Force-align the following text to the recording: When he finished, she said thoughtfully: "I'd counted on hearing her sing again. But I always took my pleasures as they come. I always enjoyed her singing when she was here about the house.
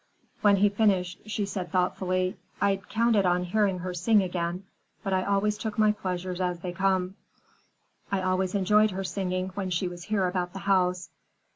When 0.41 0.55
he 0.55 0.69
finished, 0.69 1.29
she 1.29 1.45
said 1.45 1.71
thoughtfully: 1.71 2.35
"I'd 2.59 2.89
counted 2.89 3.27
on 3.27 3.43
hearing 3.43 3.77
her 3.85 3.93
sing 3.93 4.23
again. 4.23 4.63
But 5.03 5.13
I 5.13 5.23
always 5.23 5.59
took 5.59 5.77
my 5.77 5.91
pleasures 5.91 6.41
as 6.41 6.61
they 6.61 6.71
come. 6.71 7.13
I 8.11 8.23
always 8.23 8.55
enjoyed 8.55 8.89
her 8.89 9.03
singing 9.03 9.49
when 9.49 9.69
she 9.69 9.87
was 9.87 10.05
here 10.05 10.27
about 10.27 10.53
the 10.53 10.59
house. 10.65 11.11